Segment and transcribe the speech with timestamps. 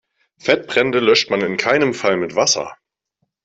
[0.39, 2.75] Fettbrände löscht man in keinem Fall mit Wasser.